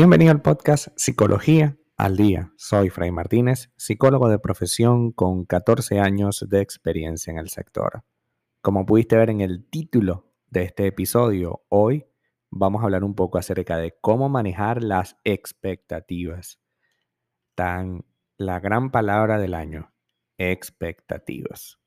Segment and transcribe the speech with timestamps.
[0.00, 2.54] Bienvenido al podcast Psicología al Día.
[2.56, 8.02] Soy Fray Martínez, psicólogo de profesión con 14 años de experiencia en el sector.
[8.62, 12.06] Como pudiste ver en el título de este episodio, hoy
[12.48, 16.58] vamos a hablar un poco acerca de cómo manejar las expectativas.
[17.54, 18.06] Tan
[18.38, 19.92] la gran palabra del año,
[20.38, 21.78] expectativas.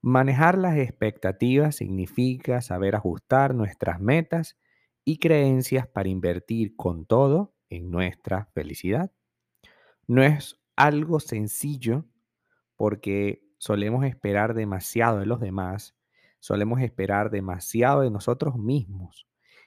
[0.00, 4.56] Manejar las expectativas significa saber ajustar nuestras metas
[5.10, 9.10] y creencias para invertir con todo en nuestra felicidad.
[10.06, 12.06] No es algo sencillo
[12.76, 15.96] porque solemos esperar demasiado de los demás,
[16.38, 19.26] solemos esperar demasiado de nosotros mismos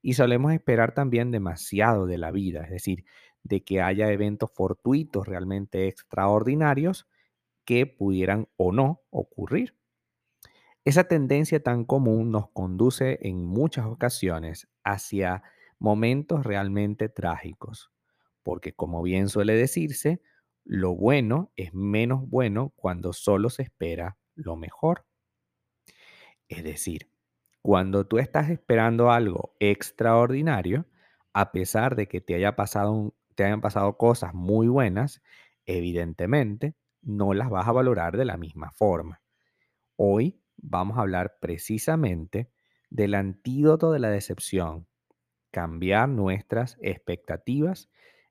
[0.00, 3.04] y solemos esperar también demasiado de la vida, es decir,
[3.42, 7.08] de que haya eventos fortuitos realmente extraordinarios
[7.64, 9.74] que pudieran o no ocurrir.
[10.84, 15.42] Esa tendencia tan común nos conduce en muchas ocasiones hacia
[15.78, 17.90] momentos realmente trágicos,
[18.42, 20.20] porque como bien suele decirse,
[20.64, 25.06] lo bueno es menos bueno cuando solo se espera lo mejor.
[26.48, 27.10] Es decir,
[27.62, 30.86] cuando tú estás esperando algo extraordinario,
[31.32, 35.22] a pesar de que te, haya pasado te hayan pasado cosas muy buenas,
[35.66, 39.22] evidentemente no las vas a valorar de la misma forma.
[39.96, 42.50] Hoy vamos a hablar precisamente
[42.90, 44.86] del antídoto de la decepción,
[45.50, 47.88] cambiar nuestras expectativas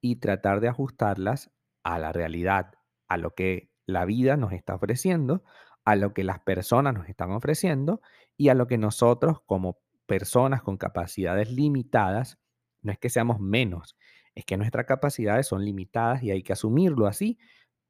[0.00, 1.50] y tratar de ajustarlas
[1.82, 2.74] a la realidad,
[3.08, 5.44] a lo que la vida nos está ofreciendo,
[5.84, 8.00] a lo que las personas nos están ofreciendo
[8.36, 12.38] y a lo que nosotros como personas con capacidades limitadas,
[12.82, 13.96] no es que seamos menos,
[14.34, 17.38] es que nuestras capacidades son limitadas y hay que asumirlo así,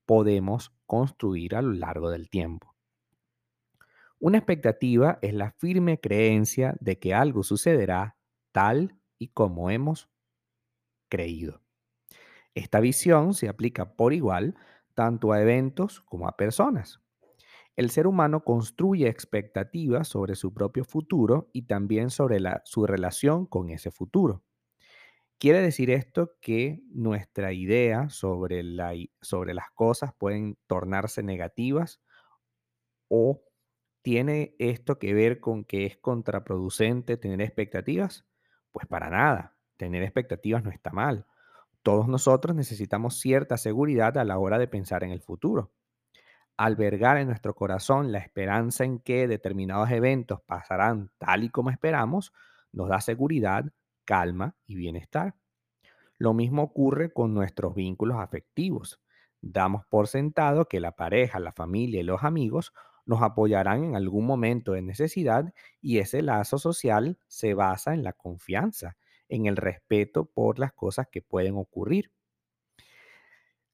[0.04, 2.75] podemos construir a lo largo del tiempo.
[4.18, 8.16] Una expectativa es la firme creencia de que algo sucederá
[8.52, 10.08] tal y como hemos
[11.08, 11.62] creído.
[12.54, 14.56] Esta visión se aplica por igual
[14.94, 17.00] tanto a eventos como a personas.
[17.76, 23.68] El ser humano construye expectativas sobre su propio futuro y también sobre su relación con
[23.68, 24.42] ese futuro.
[25.38, 28.62] Quiere decir esto que nuestra idea sobre,
[29.20, 32.00] sobre las cosas pueden tornarse negativas
[33.08, 33.42] o
[34.06, 38.24] ¿Tiene esto que ver con que es contraproducente tener expectativas?
[38.70, 41.26] Pues para nada, tener expectativas no está mal.
[41.82, 45.72] Todos nosotros necesitamos cierta seguridad a la hora de pensar en el futuro.
[46.56, 52.32] Albergar en nuestro corazón la esperanza en que determinados eventos pasarán tal y como esperamos
[52.70, 53.64] nos da seguridad,
[54.04, 55.34] calma y bienestar.
[56.16, 59.00] Lo mismo ocurre con nuestros vínculos afectivos.
[59.40, 62.72] Damos por sentado que la pareja, la familia y los amigos
[63.06, 68.12] nos apoyarán en algún momento de necesidad y ese lazo social se basa en la
[68.12, 68.96] confianza,
[69.28, 72.12] en el respeto por las cosas que pueden ocurrir.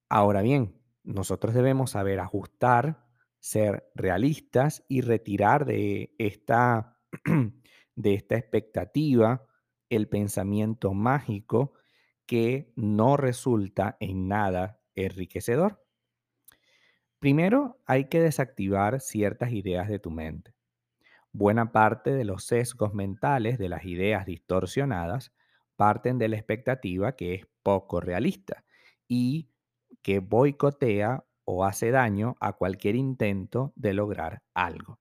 [0.09, 3.06] Ahora bien, nosotros debemos saber ajustar,
[3.41, 7.00] ser realistas y retirar de esta,
[7.97, 9.47] de esta expectativa
[9.88, 11.72] el pensamiento mágico
[12.26, 15.82] que no resulta en nada enriquecedor.
[17.22, 20.56] Primero, hay que desactivar ciertas ideas de tu mente.
[21.33, 25.33] Buena parte de los sesgos mentales de las ideas distorsionadas
[25.77, 28.65] parten de la expectativa que es poco realista
[29.06, 29.50] y
[30.03, 34.99] que boicotea o hace daño a cualquier intento de lograr algo.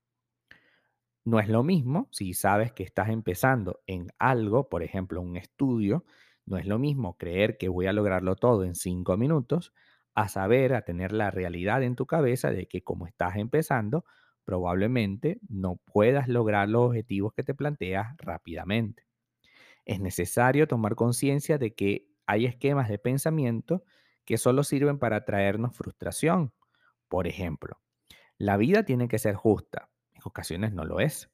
[1.24, 6.04] No es lo mismo si sabes que estás empezando en algo, por ejemplo, un estudio,
[6.46, 9.72] no es lo mismo creer que voy a lograrlo todo en cinco minutos
[10.14, 14.04] a saber, a tener la realidad en tu cabeza de que como estás empezando,
[14.44, 19.04] probablemente no puedas lograr los objetivos que te planteas rápidamente.
[19.84, 23.84] Es necesario tomar conciencia de que hay esquemas de pensamiento
[24.24, 26.52] que solo sirven para traernos frustración.
[27.08, 27.80] Por ejemplo,
[28.38, 29.90] la vida tiene que ser justa.
[30.14, 31.30] En ocasiones no lo es.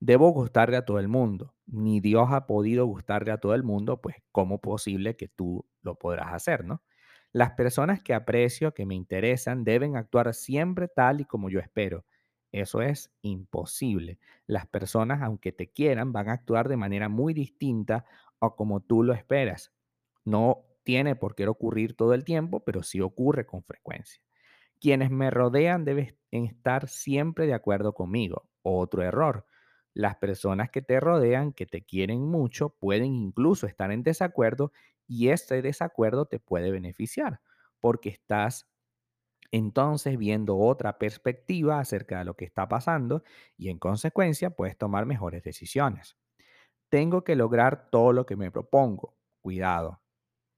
[0.00, 1.54] Debo gustarle a todo el mundo.
[1.66, 5.96] Ni Dios ha podido gustarle a todo el mundo, pues ¿cómo posible que tú lo
[5.96, 6.82] podrás hacer, no?
[7.32, 12.04] Las personas que aprecio, que me interesan, deben actuar siempre tal y como yo espero.
[12.52, 14.18] Eso es imposible.
[14.46, 18.04] Las personas, aunque te quieran, van a actuar de manera muy distinta
[18.38, 19.72] o como tú lo esperas.
[20.24, 24.22] No tiene por qué ocurrir todo el tiempo, pero sí ocurre con frecuencia.
[24.80, 28.48] Quienes me rodean deben estar siempre de acuerdo conmigo.
[28.62, 29.46] Otro error.
[29.94, 34.72] Las personas que te rodean, que te quieren mucho, pueden incluso estar en desacuerdo
[35.08, 37.40] y ese desacuerdo te puede beneficiar
[37.80, 38.68] porque estás
[39.50, 43.22] entonces viendo otra perspectiva acerca de lo que está pasando
[43.56, 46.16] y en consecuencia puedes tomar mejores decisiones.
[46.90, 49.16] Tengo que lograr todo lo que me propongo.
[49.40, 50.02] Cuidado.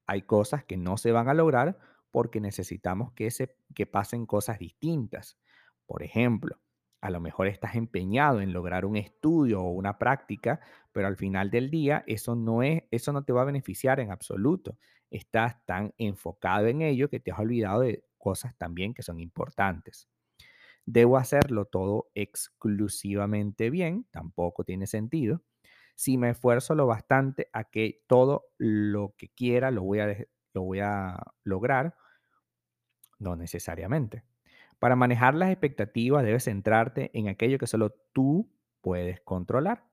[0.07, 1.79] hay cosas que no se van a lograr
[2.11, 5.39] porque necesitamos que, se, que pasen cosas distintas.
[5.85, 6.59] Por ejemplo,
[7.01, 10.61] a lo mejor estás empeñado en lograr un estudio o una práctica,
[10.91, 14.11] pero al final del día eso no es, eso no te va a beneficiar en
[14.11, 14.77] absoluto.
[15.09, 20.07] Estás tan enfocado en ello que te has olvidado de cosas también que son importantes.
[20.85, 25.41] Debo hacerlo todo exclusivamente bien, tampoco tiene sentido.
[25.95, 30.15] Si me esfuerzo lo bastante a que todo lo que quiera lo voy a,
[30.53, 31.95] lo voy a lograr,
[33.19, 34.23] no necesariamente.
[34.81, 38.51] Para manejar las expectativas debes centrarte en aquello que solo tú
[38.81, 39.85] puedes controlar.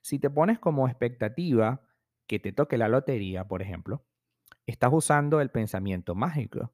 [0.00, 1.86] Si te pones como expectativa
[2.26, 4.04] que te toque la lotería, por ejemplo,
[4.66, 6.72] estás usando el pensamiento mágico.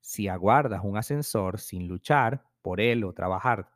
[0.00, 3.68] Si aguardas un ascensor sin luchar por él o trabajar,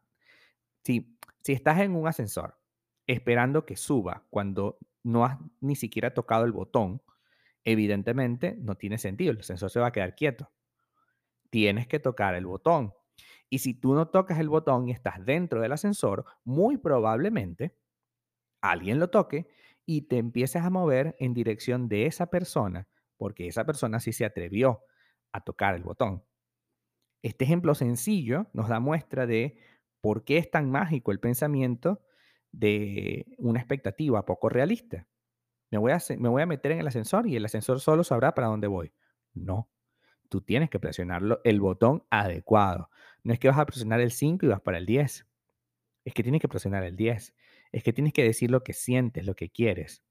[0.82, 2.58] si, si estás en un ascensor
[3.06, 7.02] esperando que suba cuando no has ni siquiera tocado el botón,
[7.64, 10.50] evidentemente no tiene sentido, el ascensor se va a quedar quieto.
[11.50, 12.94] Tienes que tocar el botón.
[13.48, 17.76] Y si tú no tocas el botón y estás dentro del ascensor, muy probablemente
[18.60, 19.48] alguien lo toque
[19.84, 24.24] y te empieces a mover en dirección de esa persona, porque esa persona sí se
[24.24, 24.82] atrevió
[25.32, 26.24] a tocar el botón.
[27.22, 29.58] Este ejemplo sencillo nos da muestra de
[30.00, 32.02] por qué es tan mágico el pensamiento
[32.52, 35.06] de una expectativa poco realista.
[35.70, 38.34] Me voy, a, me voy a meter en el ascensor y el ascensor solo sabrá
[38.34, 38.92] para dónde voy.
[39.34, 39.68] No,
[40.28, 42.90] tú tienes que presionar el botón adecuado.
[43.22, 45.26] No es que vas a presionar el 5 y vas para el 10.
[46.04, 47.34] Es que tienes que presionar el 10.
[47.72, 50.02] Es que tienes que decir lo que sientes, lo que quieres.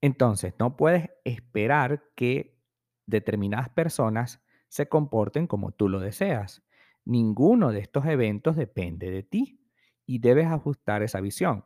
[0.00, 2.58] Entonces, no puedes esperar que
[3.06, 6.62] determinadas personas se comporten como tú lo deseas.
[7.04, 9.60] Ninguno de estos eventos depende de ti
[10.06, 11.64] y debes ajustar esa visión.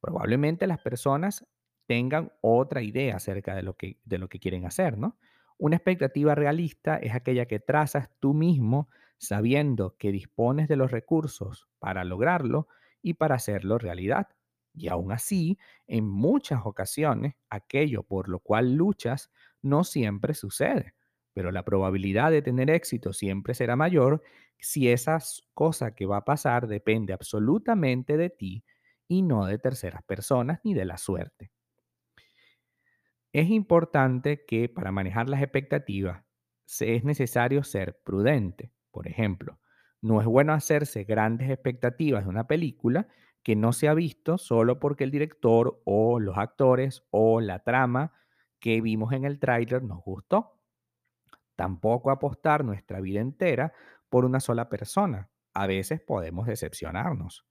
[0.00, 1.46] Probablemente las personas
[1.86, 5.18] tengan otra idea acerca de lo que, de lo que quieren hacer, ¿no?
[5.60, 11.68] Una expectativa realista es aquella que trazas tú mismo sabiendo que dispones de los recursos
[11.78, 12.66] para lograrlo
[13.02, 14.28] y para hacerlo realidad.
[14.74, 19.30] Y aún así, en muchas ocasiones, aquello por lo cual luchas
[19.60, 20.94] no siempre sucede,
[21.34, 24.22] pero la probabilidad de tener éxito siempre será mayor
[24.58, 25.18] si esa
[25.52, 28.64] cosa que va a pasar depende absolutamente de ti
[29.08, 31.50] y no de terceras personas ni de la suerte.
[33.32, 36.24] Es importante que para manejar las expectativas
[36.80, 38.72] es necesario ser prudente.
[38.90, 39.60] Por ejemplo,
[40.00, 43.06] no es bueno hacerse grandes expectativas de una película
[43.42, 48.12] que no se ha visto solo porque el director o los actores o la trama
[48.58, 50.60] que vimos en el tráiler nos gustó.
[51.54, 53.72] Tampoco apostar nuestra vida entera
[54.08, 55.30] por una sola persona.
[55.54, 57.46] A veces podemos decepcionarnos.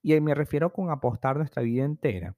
[0.00, 2.36] Y me refiero con apostar nuestra vida entera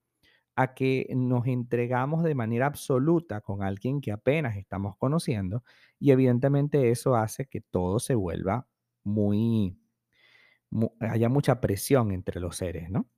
[0.56, 5.64] a que nos entregamos de manera absoluta con alguien que apenas estamos conociendo
[5.98, 8.66] y evidentemente eso hace que todo se vuelva
[9.04, 9.78] muy,
[11.00, 13.08] haya mucha presión entre los seres, ¿no?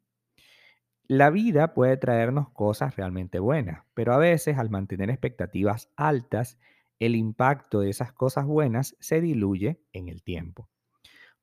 [1.09, 6.59] La vida puede traernos cosas realmente buenas, pero a veces al mantener expectativas altas,
[7.01, 10.71] el impacto de esas cosas buenas se diluye en el tiempo.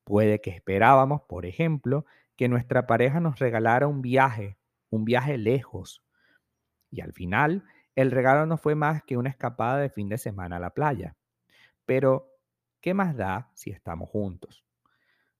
[0.05, 2.05] Puede que esperábamos, por ejemplo,
[2.35, 4.58] que nuestra pareja nos regalara un viaje
[4.89, 6.03] un viaje lejos.
[6.91, 7.63] Y al final,
[7.95, 11.15] el regalo no fue más que una escapada de fin de semana a la playa.
[11.85, 12.31] Pero,
[12.81, 14.63] ¿qué más da si estamos juntos?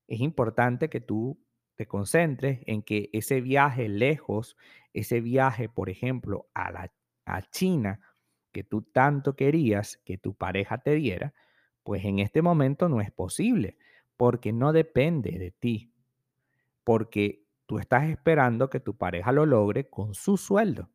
[0.08, 1.40] Es importante que tú
[1.76, 4.58] te concentres en que ese viaje lejos,
[4.94, 6.92] ese viaje, por ejemplo, a, la,
[7.26, 8.02] a China,
[8.52, 11.34] que tú tanto querías que tu pareja te diera,
[11.84, 13.78] pues en este momento no es posible,
[14.18, 15.94] porque no depende de ti,
[16.84, 20.90] porque Tú estás esperando que tu pareja lo logre con su sueldo.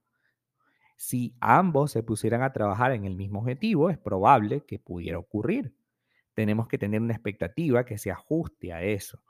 [0.97, 5.77] Si ambos se pusieran a trabajar en el mismo objetivo, es probable que pudiera ocurrir.
[6.35, 9.23] Tenemos que tener una expectativa que se ajuste a eso.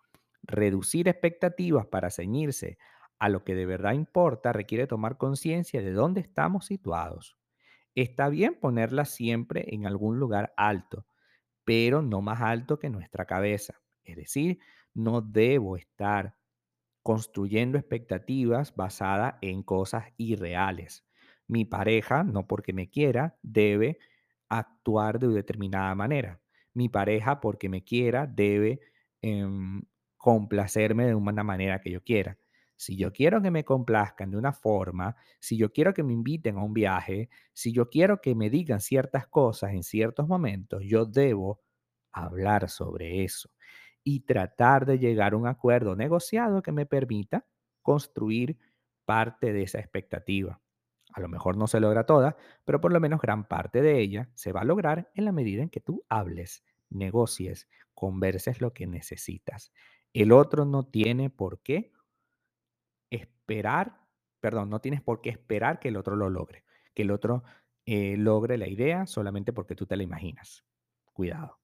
[0.42, 2.78] Reducir expectativas para ceñirse
[3.18, 7.36] a lo que de verdad importa requiere tomar conciencia de dónde estamos situados.
[7.94, 11.04] Está bien ponerla siempre en algún lugar alto,
[11.66, 13.82] pero no más alto que nuestra cabeza.
[14.02, 14.60] Es decir,
[14.94, 16.36] no debo estar
[17.04, 21.04] construyendo expectativas basadas en cosas irreales.
[21.46, 23.98] Mi pareja, no porque me quiera, debe
[24.48, 26.40] actuar de determinada manera.
[26.72, 28.80] Mi pareja, porque me quiera, debe
[29.20, 29.82] em,
[30.16, 32.38] complacerme de una manera que yo quiera.
[32.74, 36.56] Si yo quiero que me complazcan de una forma, si yo quiero que me inviten
[36.56, 41.04] a un viaje, si yo quiero que me digan ciertas cosas en ciertos momentos, yo
[41.04, 41.60] debo
[42.12, 43.50] hablar sobre eso
[44.04, 47.46] y tratar de llegar a un acuerdo negociado que me permita
[47.82, 48.58] construir
[49.04, 50.60] parte de esa expectativa.
[51.14, 54.30] A lo mejor no se logra toda, pero por lo menos gran parte de ella
[54.34, 58.86] se va a lograr en la medida en que tú hables, negocies, converses lo que
[58.86, 59.72] necesitas.
[60.12, 61.92] El otro no tiene por qué
[63.10, 64.00] esperar,
[64.40, 67.44] perdón, no tienes por qué esperar que el otro lo logre, que el otro
[67.86, 70.64] eh, logre la idea solamente porque tú te la imaginas.
[71.12, 71.63] Cuidado.